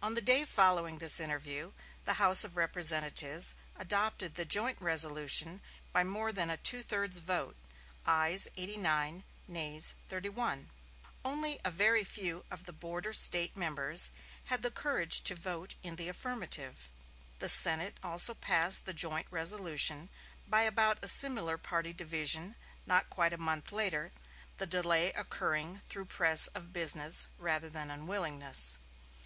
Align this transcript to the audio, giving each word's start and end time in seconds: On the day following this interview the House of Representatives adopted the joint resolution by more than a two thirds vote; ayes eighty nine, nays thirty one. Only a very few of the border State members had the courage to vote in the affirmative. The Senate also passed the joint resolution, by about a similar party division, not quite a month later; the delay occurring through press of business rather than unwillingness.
On 0.00 0.14
the 0.14 0.22
day 0.22 0.46
following 0.46 0.96
this 0.96 1.20
interview 1.20 1.72
the 2.06 2.14
House 2.14 2.44
of 2.44 2.56
Representatives 2.56 3.54
adopted 3.76 4.34
the 4.34 4.46
joint 4.46 4.78
resolution 4.80 5.60
by 5.92 6.02
more 6.02 6.32
than 6.32 6.48
a 6.48 6.56
two 6.56 6.82
thirds 6.82 7.18
vote; 7.18 7.56
ayes 8.06 8.48
eighty 8.56 8.78
nine, 8.78 9.22
nays 9.46 9.92
thirty 10.08 10.30
one. 10.30 10.70
Only 11.26 11.60
a 11.62 11.70
very 11.70 12.04
few 12.04 12.46
of 12.50 12.64
the 12.64 12.72
border 12.72 13.12
State 13.12 13.54
members 13.54 14.10
had 14.44 14.62
the 14.62 14.70
courage 14.70 15.20
to 15.24 15.34
vote 15.34 15.74
in 15.82 15.96
the 15.96 16.08
affirmative. 16.08 16.88
The 17.38 17.50
Senate 17.50 17.98
also 18.02 18.32
passed 18.32 18.86
the 18.86 18.94
joint 18.94 19.26
resolution, 19.30 20.08
by 20.48 20.62
about 20.62 21.00
a 21.04 21.06
similar 21.06 21.58
party 21.58 21.92
division, 21.92 22.56
not 22.86 23.10
quite 23.10 23.34
a 23.34 23.36
month 23.36 23.72
later; 23.72 24.10
the 24.56 24.64
delay 24.64 25.12
occurring 25.12 25.80
through 25.86 26.06
press 26.06 26.46
of 26.46 26.72
business 26.72 27.28
rather 27.38 27.68
than 27.68 27.90
unwillingness. 27.90 28.78